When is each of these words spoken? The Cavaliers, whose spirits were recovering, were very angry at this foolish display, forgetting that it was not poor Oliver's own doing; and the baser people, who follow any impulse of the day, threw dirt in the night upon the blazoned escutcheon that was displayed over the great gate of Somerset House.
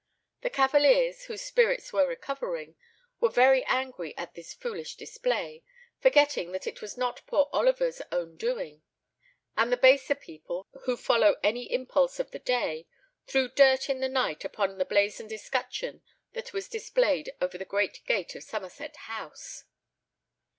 The 0.41 0.49
Cavaliers, 0.49 1.25
whose 1.25 1.43
spirits 1.43 1.93
were 1.93 2.07
recovering, 2.07 2.75
were 3.19 3.29
very 3.29 3.63
angry 3.65 4.17
at 4.17 4.33
this 4.33 4.51
foolish 4.51 4.95
display, 4.95 5.63
forgetting 5.99 6.53
that 6.53 6.65
it 6.65 6.81
was 6.81 6.97
not 6.97 7.21
poor 7.27 7.47
Oliver's 7.53 8.01
own 8.11 8.35
doing; 8.35 8.81
and 9.55 9.71
the 9.71 9.77
baser 9.77 10.15
people, 10.15 10.65
who 10.85 10.97
follow 10.97 11.35
any 11.43 11.71
impulse 11.71 12.19
of 12.19 12.31
the 12.31 12.39
day, 12.39 12.87
threw 13.27 13.47
dirt 13.47 13.91
in 13.91 13.99
the 13.99 14.09
night 14.09 14.43
upon 14.43 14.79
the 14.79 14.85
blazoned 14.85 15.31
escutcheon 15.31 16.01
that 16.33 16.51
was 16.51 16.67
displayed 16.67 17.33
over 17.39 17.59
the 17.59 17.63
great 17.63 18.01
gate 18.07 18.33
of 18.33 18.41
Somerset 18.41 18.95
House. 19.05 19.65